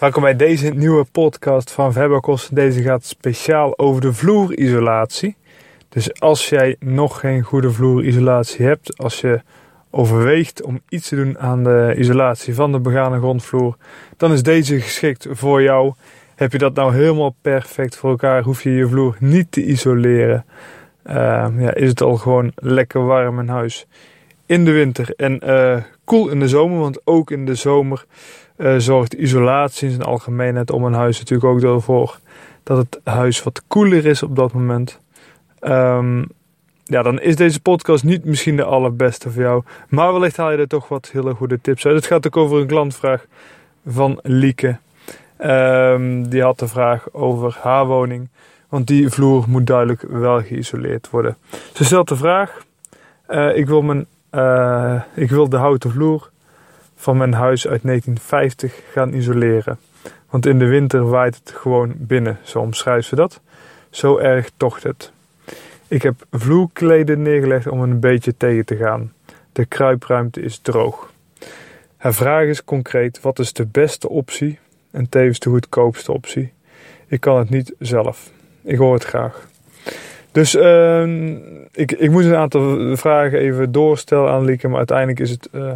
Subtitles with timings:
[0.00, 2.48] Welkom bij deze nieuwe podcast van Verbakos.
[2.48, 5.36] Deze gaat speciaal over de vloerisolatie.
[5.88, 9.40] Dus als jij nog geen goede vloerisolatie hebt, als je
[9.90, 13.76] overweegt om iets te doen aan de isolatie van de begane grondvloer,
[14.16, 15.92] dan is deze geschikt voor jou.
[16.34, 20.44] Heb je dat nou helemaal perfect voor elkaar, hoef je je vloer niet te isoleren.
[21.06, 21.14] Uh,
[21.58, 23.86] ja, is het al gewoon lekker warm in huis
[24.50, 25.76] in de winter en uh,
[26.10, 28.04] koel in de zomer, want ook in de zomer
[28.56, 32.18] uh, zorgt isolatie in zijn algemeenheid om een huis natuurlijk ook ervoor
[32.62, 35.00] dat het huis wat koeler is op dat moment.
[35.60, 36.26] Um,
[36.84, 39.62] ja, dan is deze podcast niet misschien de allerbeste voor jou.
[39.88, 41.96] Maar wellicht haal je er toch wat hele goede tips uit.
[41.96, 43.26] Het gaat ook over een klantvraag
[43.86, 44.78] van Lieke.
[45.40, 48.28] Um, die had de vraag over haar woning.
[48.68, 51.36] Want die vloer moet duidelijk wel geïsoleerd worden.
[51.74, 52.64] Ze stelt de vraag:
[53.28, 56.30] uh, ik, wil mijn, uh, ik wil de houten vloer
[56.96, 59.78] van mijn huis uit 1950 gaan isoleren.
[60.30, 63.40] Want in de winter waait het gewoon binnen, zo omschrijft ze dat.
[63.90, 65.12] Zo erg tocht het.
[65.88, 69.12] Ik heb vloerkleden neergelegd om een beetje tegen te gaan.
[69.52, 71.12] De kruipruimte is droog.
[71.96, 74.58] Haar vraag is concreet: wat is de beste optie
[74.90, 76.52] en tevens de goedkoopste optie?
[77.06, 78.30] Ik kan het niet zelf.
[78.62, 79.48] Ik hoor het graag.
[80.32, 81.30] Dus uh,
[81.72, 85.72] ik, ik moet een aantal vragen even doorstellen aan Lieke, maar uiteindelijk is het uh,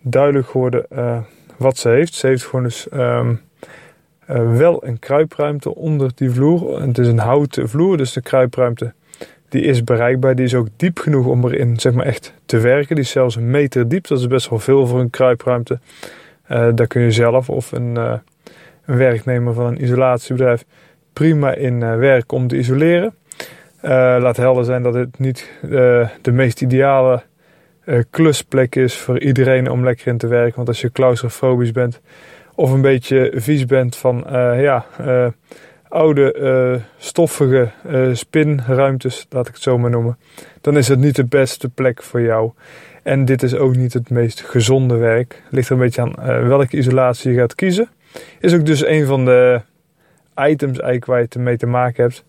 [0.00, 1.18] duidelijk geworden uh,
[1.56, 2.14] wat ze heeft.
[2.14, 3.40] Ze heeft gewoon dus um,
[4.30, 6.80] uh, wel een kruipruimte onder die vloer.
[6.80, 8.92] Het is een houten vloer, dus de kruipruimte
[9.48, 10.34] die is bereikbaar.
[10.34, 12.94] Die is ook diep genoeg om erin zeg maar, echt te werken.
[12.94, 14.06] Die is zelfs een meter diep.
[14.06, 15.78] Dat is best wel veel voor een kruipruimte.
[16.48, 20.64] daar kun je zelf of een, een werknemer van een isolatiebedrijf
[21.12, 23.14] prima in werken om te isoleren.
[23.84, 27.22] Uh, laat helder zijn dat het niet uh, de meest ideale
[28.10, 30.56] klusplek is voor iedereen om lekker in te werken.
[30.56, 32.00] Want als je claustrofobisch bent
[32.54, 34.24] of een beetje vies bent van
[34.56, 34.84] ja,
[35.88, 37.70] oude stoffige
[38.12, 40.18] spinruimtes, laat ik het zo maar noemen,
[40.60, 42.52] dan is het niet de beste plek voor jou.
[43.02, 45.42] En dit is ook niet het meest gezonde werk.
[45.50, 47.88] Ligt er een beetje aan welke isolatie je gaat kiezen.
[48.40, 49.60] Is ook dus een van de
[50.36, 52.24] items eigenlijk waar je het mee te maken hebt.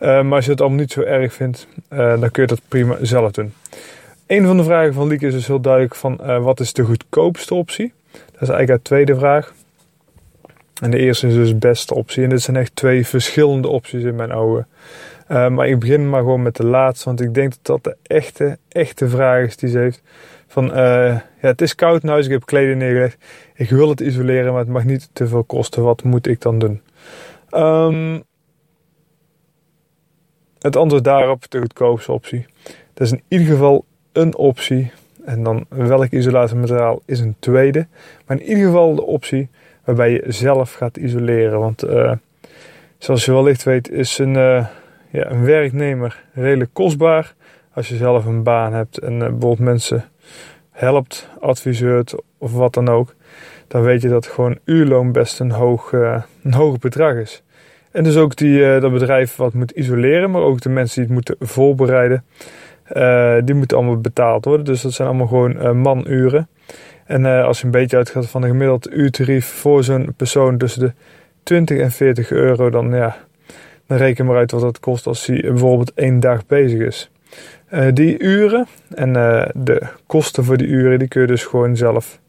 [0.00, 2.60] Uh, maar als je het allemaal niet zo erg vindt, uh, dan kun je dat
[2.68, 3.52] prima zelf doen.
[4.26, 6.84] Een van de vragen van Lieke is dus heel duidelijk van uh, wat is de
[6.84, 7.92] goedkoopste optie?
[8.12, 9.54] Dat is eigenlijk haar tweede vraag.
[10.82, 12.22] En de eerste is dus beste optie.
[12.22, 14.66] En dit zijn echt twee verschillende opties in mijn ogen.
[15.28, 18.58] maar ik begin maar gewoon met de laatste, want ik denk dat dat de echte,
[18.68, 20.02] echte vraag is die ze heeft.
[20.46, 23.16] Van, ja, het is koud in huis, ik heb kleding neergelegd.
[23.54, 25.82] Ik wil het isoleren, maar het mag niet te veel kosten.
[25.82, 26.80] Wat moet ik dan doen?
[27.50, 28.24] Um,
[30.66, 32.46] het antwoord daarop, de goedkoopste optie.
[32.94, 34.92] Dat is in ieder geval een optie.
[35.24, 37.86] En dan welk isolatiemateriaal is een tweede.
[38.26, 39.48] Maar in ieder geval de optie
[39.84, 41.58] waarbij je zelf gaat isoleren.
[41.58, 42.12] Want uh,
[42.98, 44.66] zoals je wellicht weet is een, uh,
[45.10, 47.34] ja, een werknemer redelijk kostbaar.
[47.72, 50.04] Als je zelf een baan hebt en uh, bijvoorbeeld mensen
[50.70, 53.14] helpt, adviseert of wat dan ook.
[53.68, 55.92] Dan weet je dat gewoon uurloon best een hoog,
[56.42, 57.42] een hoog bedrag is.
[57.96, 61.04] En dus ook die, uh, dat bedrijf wat moet isoleren, maar ook de mensen die
[61.04, 62.24] het moeten voorbereiden,
[62.96, 64.66] uh, die moeten allemaal betaald worden.
[64.66, 66.48] Dus dat zijn allemaal gewoon uh, manuren.
[67.04, 70.92] En als je een beetje uitgaat van een gemiddeld uurtarief voor zo'n persoon tussen de
[71.42, 73.16] 20 en 40 euro, dan, ja,
[73.86, 77.10] dan reken maar uit wat dat kost als hij bijvoorbeeld één dag bezig is.
[77.92, 79.12] die uren en
[79.54, 82.20] de kosten voor die uren, die kun je dus gewoon zelf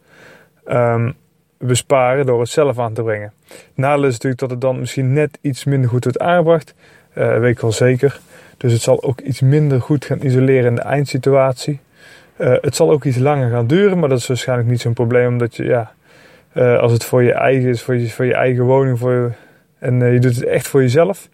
[0.68, 1.14] um,
[1.60, 3.34] besparen door het zelf aan te brengen.
[3.74, 6.74] Nadeel is natuurlijk dat het dan misschien net iets minder goed wordt aangebracht.
[7.18, 8.20] Uh, weet ik wel zeker.
[8.58, 11.80] Dus het zal ook iets minder goed gaan isoleren in de eindsituatie.
[12.38, 15.28] Uh, het zal ook iets langer gaan duren, maar dat is waarschijnlijk niet zo'n probleem.
[15.28, 15.92] Omdat je, ja,
[16.54, 19.36] uh, als het voor je eigen is, voor je, voor je eigen woning, voor
[19.80, 21.30] en je doet het echt voor jezelf,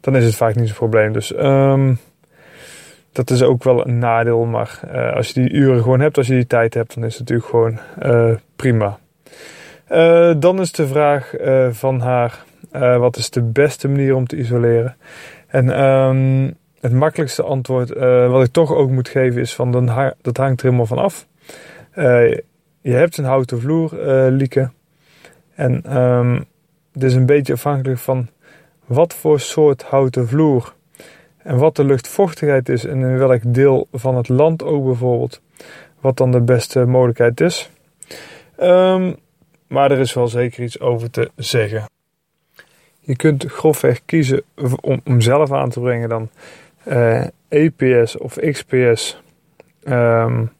[0.00, 1.12] dan is het vaak niet zo'n probleem.
[1.12, 1.98] Dus um,
[3.12, 4.44] dat is ook wel een nadeel.
[4.44, 4.80] Maar
[5.14, 7.48] als je die uren gewoon hebt, als je die tijd hebt, dan is het natuurlijk
[7.48, 7.78] gewoon
[8.56, 8.98] prima.
[9.90, 14.26] Uh, dan is de vraag uh, van haar: uh, wat is de beste manier om
[14.26, 14.96] te isoleren?
[15.46, 17.88] En um, het makkelijkste antwoord
[18.28, 21.26] wat ik toch ook moet geven is: van dan dat hangt er helemaal van af.
[22.80, 23.90] je hebt een houten vloer,
[24.30, 24.70] Lieke.
[25.54, 26.44] En um,
[26.92, 28.28] het is een beetje afhankelijk van
[28.86, 30.74] wat voor soort houten vloer
[31.42, 35.40] en wat de luchtvochtigheid is en in welk deel van het land ook bijvoorbeeld,
[36.00, 37.70] wat dan de beste mogelijkheid is.
[38.60, 39.16] Um,
[39.68, 41.84] maar er is wel zeker iets over te zeggen.
[43.00, 44.42] Je kunt grofweg kiezen
[44.80, 46.28] om, om zelf aan te brengen dan
[46.88, 49.22] uh, eh, EPS of XPS.
[49.84, 50.50] Um,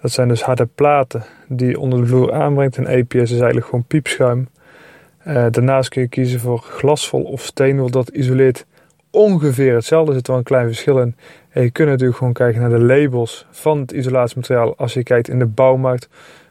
[0.00, 2.76] dat zijn dus harde platen die je onder de vloer aanbrengt.
[2.76, 4.48] En EPS is eigenlijk gewoon piepschuim.
[5.26, 7.90] Uh, daarnaast kun je kiezen voor glasvol of steenwol.
[7.90, 8.66] Dat isoleert
[9.10, 10.10] ongeveer hetzelfde.
[10.10, 11.16] Er zit wel een klein verschil in.
[11.48, 14.76] En je kunt natuurlijk gewoon kijken naar de labels van het isolatiemateriaal.
[14.76, 16.08] Als je kijkt in de bouwmarkt.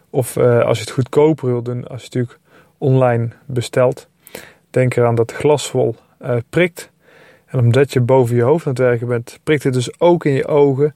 [0.10, 1.88] Of uh, als je het goedkoper wilt doen.
[1.88, 2.40] Als je het natuurlijk
[2.78, 4.08] online bestelt.
[4.70, 6.92] Denk eraan dat glasvol uh, prikt.
[7.46, 10.32] En omdat je boven je hoofd aan het werken bent, prikt het dus ook in
[10.32, 10.96] je ogen.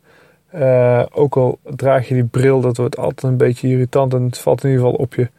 [0.56, 4.38] Uh, ook al draag je die bril, dat wordt altijd een beetje irritant en het
[4.38, 5.30] valt in ieder geval op je,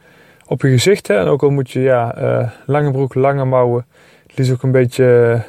[0.47, 1.07] op je gezicht.
[1.07, 1.19] Hè?
[1.19, 3.87] En ook al moet je ja, lange broek, lange mouwen,
[4.27, 5.43] het liefst ook een beetje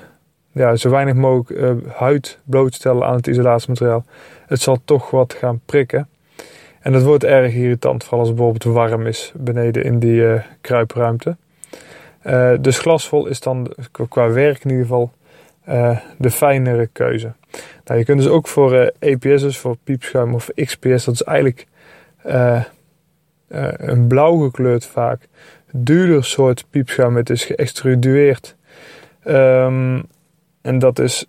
[0.52, 4.06] ja, zo weinig mogelijk huid blootstellen aan het isolatiemateriaal.
[4.48, 6.08] Het zal toch wat gaan prikken.
[6.84, 11.38] En dat wordt erg irritant, vooral als het bijvoorbeeld warm is beneden in die kruipruimte.
[12.60, 13.74] dus glasvol is dan
[14.10, 15.12] qua werk in ieder geval
[16.18, 17.32] de fijnere keuze.
[17.86, 21.14] Nou, je kunt dus ook voor uh, eh, EPS, dus voor piepschuim of XPS, dat
[21.14, 21.68] is eigenlijk
[22.26, 22.64] uh,
[23.50, 25.28] uh, een blauw gekleurd vaak,
[25.72, 27.16] duurder soort piepschuim.
[27.16, 28.56] Het is geëxtrudeerd.
[29.28, 30.04] Um,
[30.62, 31.26] en dat is,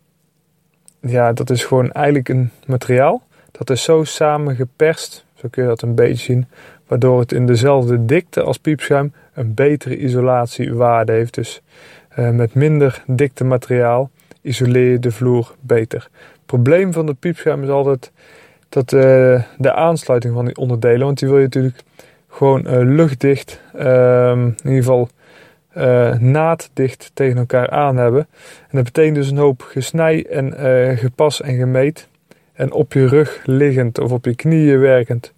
[1.00, 3.22] ja, dat is gewoon eigenlijk een materiaal
[3.58, 6.46] dat is zo samengeperst, zo kun je dat een beetje zien,
[6.86, 11.34] waardoor het in dezelfde dikte als piepschuim een betere isolatiewaarde heeft.
[11.34, 11.62] Dus
[12.14, 14.10] met minder dikte materiaal
[14.40, 16.08] isoleer je de vloer beter
[16.46, 18.12] probleem van de piepschuim is altijd
[18.68, 19.00] dat uh,
[19.58, 21.82] de aansluiting van die onderdelen, want die wil je natuurlijk
[22.28, 25.08] gewoon uh, luchtdicht, uh, in ieder geval
[26.18, 28.26] naaddicht tegen elkaar aan hebben.
[28.60, 30.52] En dat betekent dus een hoop gesnij en
[30.98, 32.08] gepas en gemeet.
[32.54, 35.32] En op je rug liggend of op je knieën werkend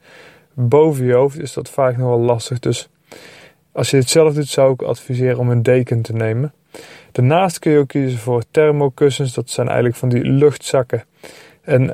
[0.57, 2.59] boven je hoofd is dat vaak nog wel lastig.
[2.59, 2.89] Dus
[3.73, 6.53] als je het zelf doet, zou ik adviseren om een deken te nemen.
[7.13, 9.35] Daarnaast kun je ook kiezen voor thermokussens.
[9.35, 11.05] Dat zijn eigenlijk van die luchtzakken.
[11.61, 11.91] En uh,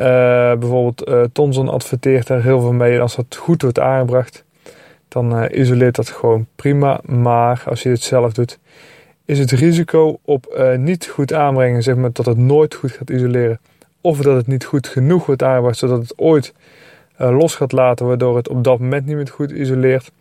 [0.58, 2.94] bijvoorbeeld uh, Thomson adverteert daar heel veel mee.
[2.94, 4.44] En als dat goed wordt aangebracht,
[5.08, 7.00] dan uh, isoleert dat gewoon prima.
[7.04, 8.58] Maar als je het zelf doet,
[9.24, 13.60] is het risico op niet goed aanbrengen, zeg maar dat het nooit goed gaat isoleren.
[14.02, 16.54] Of dat het niet goed genoeg wordt aangebracht, zodat het ooit
[17.16, 20.12] los gaat laten, waardoor het op dat moment niet meer goed isoleert.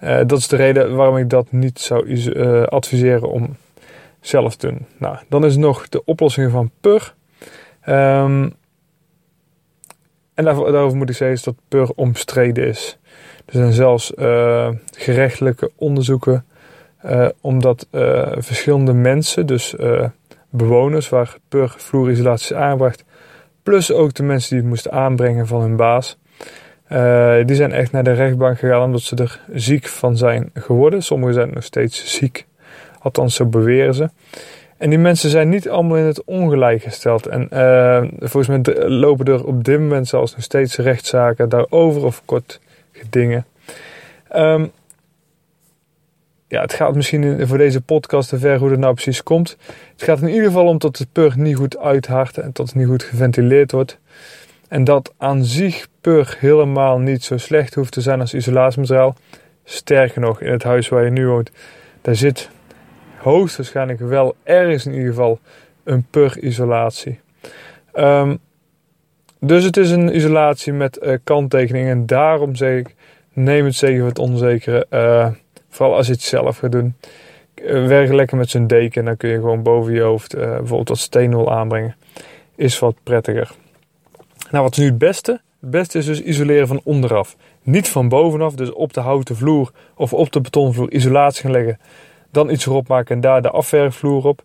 [0.00, 2.32] dat is de reden waarom ik dat niet zou
[2.68, 3.56] adviseren om
[4.20, 4.86] zelf doen.
[4.98, 7.14] Nou, dan is nog de oplossing van PUR.
[7.88, 8.54] Um,
[10.34, 12.98] en daarover, moet ik zeggen is dat PUR omstreden is.
[13.46, 14.12] Er zijn zelfs
[14.96, 16.46] gerechtelijke onderzoeken
[17.40, 17.86] omdat
[18.36, 19.74] verschillende mensen, dus
[20.50, 23.04] bewoners waar PUR vloerisolatie is aangebracht,
[23.62, 26.18] plus ook de mensen die het moesten aanbrengen van hun baas,
[27.46, 31.02] die zijn echt naar de rechtbank gegaan omdat ze er ziek van zijn geworden.
[31.02, 32.46] Sommigen zijn nog steeds ziek
[33.02, 34.10] Althans, zo beweren ze.
[34.76, 37.26] En die mensen zijn niet allemaal in het ongelijk gesteld.
[37.26, 42.22] En uh, volgens mij lopen er op dit moment zelfs nog steeds rechtszaken daarover of
[42.24, 42.60] kort
[42.92, 43.46] gedingen.
[44.36, 44.70] Um,
[46.52, 49.56] ja, het gaat misschien voor deze podcast te ver hoe dat nou precies komt.
[49.92, 52.76] Het gaat in ieder geval om dat het pur niet goed uithart en dat het
[52.76, 53.98] niet goed geventileerd wordt.
[54.68, 59.16] En dat aan zich pur helemaal niet zo slecht hoeft te zijn als isolatiemateriaal.
[59.64, 61.50] Sterker nog, in het huis waar je nu woont,
[62.00, 62.50] daar zit
[63.16, 65.38] hoogstwaarschijnlijk wel ergens in ieder geval
[65.84, 67.20] een pur-isolatie.
[67.94, 68.38] Um,
[69.40, 71.90] dus het is een isolatie met uh, kanttekeningen.
[71.90, 72.94] En daarom zeg ik,
[73.32, 74.86] neem het zeker wat onzekere.
[74.90, 75.28] Uh,
[75.72, 76.94] vooral als je het zelf gaat doen.
[77.54, 79.04] Uh, werk lekker met zo'n deken.
[79.04, 81.96] Dan kun je gewoon boven je hoofd bijvoorbeeld wat steenwol aanbrengen.
[82.54, 83.50] Is wat prettiger.
[84.50, 85.40] Nou, wat is nu het beste?
[85.60, 87.36] Het beste is dus isoleren van onderaf.
[87.62, 91.78] Niet van bovenaf, dus op de houten vloer of op de betonvloer isolatie gaan leggen
[92.32, 94.42] dan iets erop maken en daar de afwerkvloer op.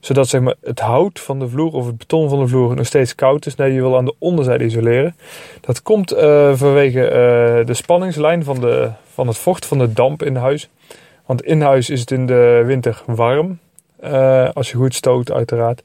[0.00, 2.86] Zodat zeg maar, het hout van de vloer of het beton van de vloer nog
[2.86, 3.54] steeds koud is.
[3.54, 5.16] Nee, je wil aan de onderzijde isoleren.
[5.60, 7.00] Dat komt uh, vanwege
[7.66, 10.68] de spanningslijn van, de, van het vocht, van de damp in huis.
[11.26, 13.58] Want in huis is het in de winter warm.
[14.04, 15.82] Uh, als je goed stoot uiteraard.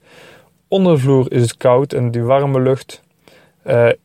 [0.67, 3.03] Onder de vloer is het koud en die warme lucht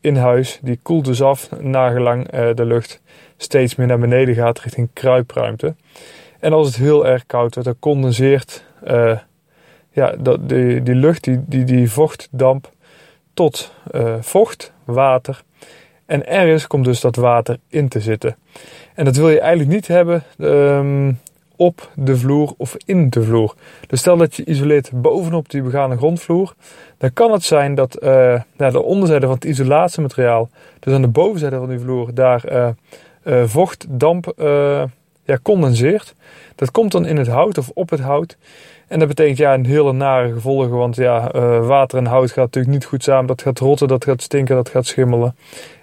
[0.00, 3.00] in huis die koelt dus af nagelang de lucht
[3.36, 5.74] steeds meer naar beneden gaat richting kruipruimte.
[6.40, 8.64] En als het heel erg koud wordt, dan condenseert
[9.90, 12.70] ja, dat, die, die lucht, die, die, vochtdamp,
[13.34, 13.72] tot
[14.20, 15.42] vocht, water.
[16.10, 18.36] En ergens komt dus dat water in te zitten.
[18.94, 21.18] En dat wil je eigenlijk niet hebben um,
[21.56, 23.54] op de vloer of in de vloer.
[23.86, 26.54] Dus stel dat je isoleert bovenop die begane grondvloer,
[26.98, 30.48] dan kan het zijn dat uh, de onderzijde van het isolatiemateriaal,
[30.80, 32.68] dus aan de bovenzijde van die vloer, daar uh,
[33.24, 34.32] uh, vocht, damp
[35.24, 36.14] ja, condenseert.
[36.54, 38.36] Dat komt dan in het hout of op het hout.
[38.88, 42.74] En dat betekent ja, een hele nare gevolgen, want ja, water en hout gaat natuurlijk
[42.74, 43.26] niet goed samen.
[43.26, 45.34] Dat gaat rotten, dat gaat stinken, dat gaat schimmelen.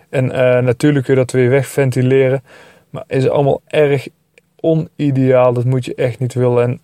[0.09, 0.25] En
[0.63, 2.43] natuurlijk kun je dat weer wegventileren.
[2.89, 4.07] Maar is allemaal erg
[4.59, 5.53] onideaal.
[5.53, 6.63] Dat moet je echt niet willen.
[6.63, 6.81] En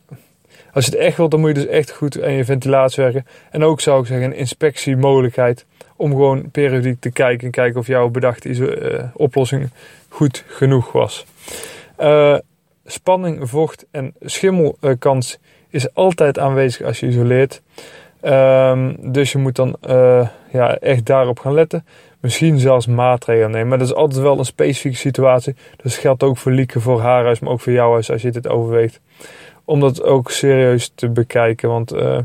[0.73, 3.25] als je het echt wilt, dan moet je dus echt goed aan je ventilatie werken.
[3.51, 5.65] En ook zou ik zeggen, een inspectiemogelijkheid.
[5.95, 9.69] Om gewoon periodiek te kijken en kijken of jouw bedachte uh, oplossing
[10.09, 11.25] goed genoeg was.
[11.99, 12.37] Uh,
[12.85, 15.39] spanning, vocht en schimmelkans
[15.69, 17.61] is altijd aanwezig als je isoleert.
[18.25, 19.75] Um, dus je moet dan
[20.51, 21.85] ja, echt daarop gaan letten.
[22.23, 23.67] Misschien zelfs maatregelen nemen.
[23.67, 25.55] Maar dat is altijd wel een specifieke situatie.
[25.81, 28.31] Dus geldt ook voor Lieke, voor haar huis, maar ook voor jouw huis als je
[28.31, 28.99] dit overweegt.
[29.65, 31.69] Om dat ook serieus te bekijken.
[31.69, 32.19] Want uh,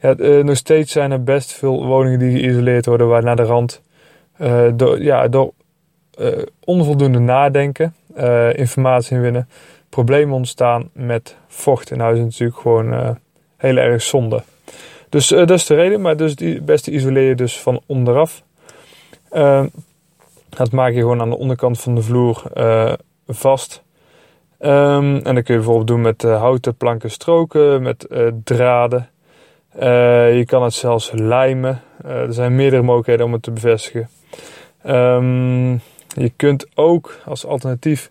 [0.00, 3.08] ja, uh, nog steeds zijn er best veel woningen die geïsoleerd worden.
[3.08, 3.82] Waar naar de rand
[4.40, 5.52] uh, door, ja, door
[6.64, 7.94] onvoldoende nadenken,
[8.52, 9.48] informatie inwinnen,
[9.88, 12.18] problemen ontstaan met vocht in huis.
[12.18, 13.18] is natuurlijk gewoon
[13.56, 14.42] heel erg zonde.
[15.08, 16.00] Dus dat is de reden.
[16.00, 18.42] Maar dus het beste isoleer je dus van onderaf.
[19.32, 19.64] Uh,
[20.48, 22.92] dat maak je gewoon aan de onderkant van de vloer uh,
[23.26, 23.82] vast.
[24.60, 29.08] Um, en dat kun je bijvoorbeeld doen met uh, houten planken stroken, met uh, draden.
[30.36, 31.80] je kan het zelfs lijmen.
[32.04, 34.08] er zijn meerdere mogelijkheden om het te bevestigen.
[34.86, 35.72] Um,
[36.14, 38.10] je kunt ook als alternatief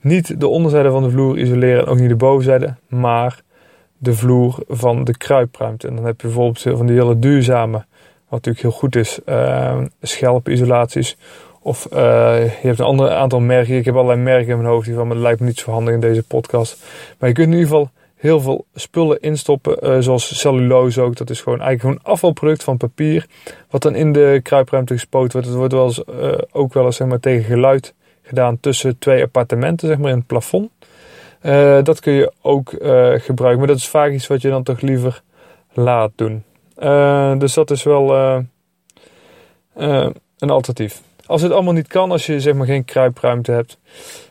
[0.00, 3.42] niet de onderzijde van de vloer isoleren en ook niet de bovenzijde, maar
[3.98, 5.88] de vloer van de kruipruimte.
[5.88, 7.84] En dan heb je bijvoorbeeld van die hele duurzame
[8.28, 11.16] wat natuurlijk heel goed is, uh, schelpisolaties.
[11.60, 11.98] Of uh,
[12.62, 13.76] je hebt een ander aantal merken.
[13.76, 15.94] Ik heb allerlei merken in mijn hoofd hiervan, maar dat lijkt me niet zo handig
[15.94, 16.84] in deze podcast.
[17.18, 21.16] Maar je kunt in ieder geval heel veel spullen instoppen, uh, zoals cellulose ook.
[21.16, 23.26] Dat is gewoon eigenlijk gewoon afvalproduct van papier,
[23.70, 25.46] wat dan in de kruipruimte gespoten wordt.
[25.46, 29.22] Het wordt wel eens, uh, ook wel eens zeg maar, tegen geluid gedaan tussen twee
[29.22, 30.70] appartementen, zeg maar in het plafond.
[31.82, 32.70] Dat kun je ook
[33.16, 35.22] gebruiken, maar dat is vaak iets wat je dan toch liever
[35.72, 36.44] laat doen.
[36.78, 38.38] Uh, dus dat is wel uh,
[39.76, 41.02] uh, een alternatief.
[41.26, 43.78] Als het allemaal niet kan, als je zeg maar geen kruipruimte hebt,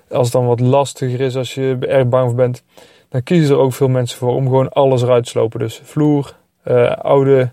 [0.10, 2.64] als het dan wat lastiger is, als je er bang voor bent,
[3.10, 5.60] dan kiezen er ook veel mensen voor om gewoon alles eruit te slopen.
[5.60, 6.36] Dus vloer,
[7.02, 7.52] oude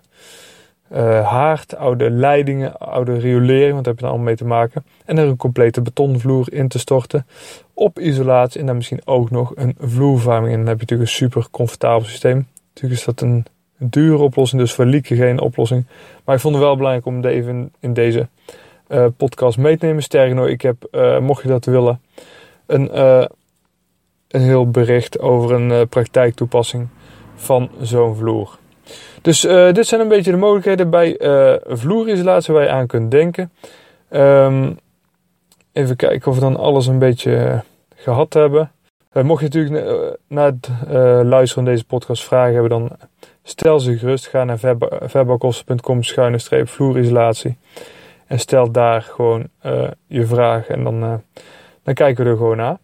[1.22, 4.84] haard, oude leidingen, oude riolering, want daar heb je dan allemaal mee te maken.
[5.04, 7.26] En er een complete betonvloer in te storten.
[7.74, 10.52] Op isolatie en dan misschien ook nog een vloerverwarming.
[10.52, 12.48] En dan heb je natuurlijk een super comfortabel systeem.
[12.68, 13.46] Natuurlijk is dat een
[13.82, 15.86] dure oplossing, dus voor geen oplossing.
[16.24, 18.28] Maar ik vond het wel belangrijk om het even in deze
[18.88, 20.02] uh, podcast mee te nemen.
[20.02, 22.00] Sterker nog, ik heb, uh, mocht je dat willen,
[22.66, 23.24] een, uh,
[24.28, 26.88] een heel bericht over een praktijktoepassing
[27.34, 28.58] van zo'n vloer.
[29.22, 29.40] Dus
[29.72, 31.16] dit zijn een beetje de mogelijkheden bij
[31.66, 33.52] vloerisolatie waar je aan kunt denken.
[34.10, 34.78] Um,
[35.72, 37.62] even kijken of we dan alles een beetje
[37.94, 38.72] gehad hebben.
[39.22, 40.68] mocht je natuurlijk na het
[41.26, 42.90] luisteren van deze podcast vragen hebben, dan
[43.42, 44.58] Stel ze gerust, ga naar
[45.02, 47.58] verbakosten.com schuine streep vloerisolatie.
[48.26, 51.14] En stel daar gewoon uh, je vraag en dan, uh,
[51.82, 52.78] dan kijken we er gewoon naar.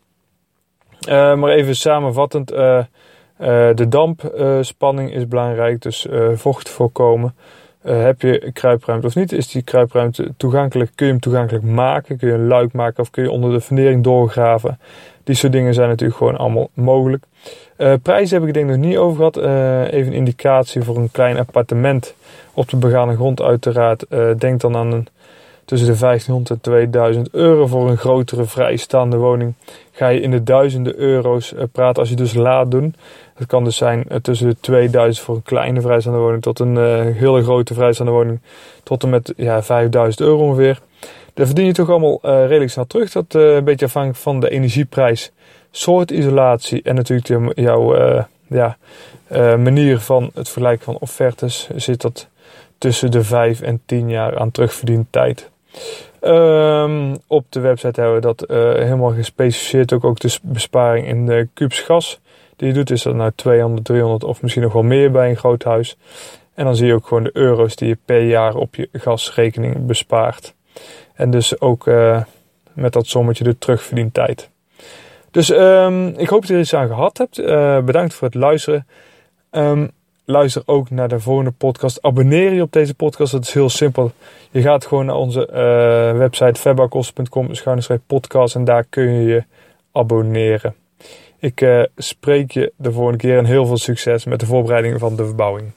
[1.08, 7.34] Uh, maar even samenvattend, de dampspanning is belangrijk, dus vocht voorkomen.
[7.82, 9.32] Heb je kruipruimte of niet?
[9.32, 10.90] Is die kruipruimte toegankelijk?
[10.94, 12.16] Kun je hem toegankelijk maken?
[12.16, 14.78] Kun je een luik maken of kun je onder de fundering doorgraven?
[15.24, 17.24] Die soort dingen zijn natuurlijk gewoon allemaal mogelijk.
[17.78, 19.36] Uh, prijzen heb ik denk nog niet over gehad.
[19.36, 22.14] Uh, even een indicatie voor een klein appartement
[22.54, 24.06] op de begane grond uiteraard.
[24.38, 25.08] Denk dan aan een,
[25.68, 29.54] tussen de 1500 en 2000 euro voor een grotere vrijstaande woning.
[29.92, 32.94] Ga je in de duizenden euro's praten als je dus laat doen.
[33.34, 36.76] Het kan dus zijn tussen de 2000 voor een kleine vrijstaande woning tot een
[37.12, 38.40] hele grote vrijstaande woning.
[38.82, 40.80] Tot en met ja, 5000 euro ongeveer.
[41.34, 43.12] Daar verdien je toch allemaal redelijk snel terug.
[43.12, 45.32] Dat een beetje afhankelijk van de energieprijs
[45.70, 48.76] soort isolatie en natuurlijk jouw uh, ja,
[49.32, 52.28] uh, manier van het vergelijken van offertes zit dat
[52.78, 55.50] tussen de 5 en 10 jaar aan terugverdiend tijd.
[56.20, 59.92] Um, op de website hebben we dat uh, helemaal gespecificeerd.
[59.92, 62.20] Ook, ook de besparing in de kubus gas
[62.56, 62.90] die je doet.
[62.90, 65.96] Is dat nou 200, 300 of misschien nog wel meer bij een groot huis.
[66.54, 69.86] En dan zie je ook gewoon de euro's die je per jaar op je gasrekening
[69.86, 70.54] bespaart.
[71.14, 71.86] En dus ook
[72.72, 74.50] met dat sommetje de terugverdiend tijd.
[75.30, 77.38] Dus um, ik hoop dat je er iets aan gehad hebt.
[77.38, 78.86] Uh, bedankt voor het luisteren.
[79.50, 79.90] Um,
[80.28, 82.02] luister ook naar de volgende podcast.
[82.02, 83.32] Abonneer je op deze podcast.
[83.32, 84.12] Dat is heel simpel.
[84.50, 87.50] Je gaat gewoon naar onze uh, website verbakosten.com
[88.06, 89.44] podcast en daar kun je je
[89.92, 90.74] abonneren.
[91.38, 95.16] Ik uh, spreek je de volgende keer en heel veel succes met de voorbereiding van
[95.16, 95.72] de verbouwing.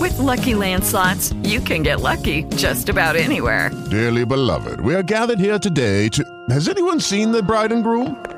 [0.00, 3.70] With lucky landslots, you can get lucky just about anywhere.
[3.88, 6.22] Dearly beloved, we are gathered here today to.
[6.46, 8.37] Has anyone seen the bride and groom?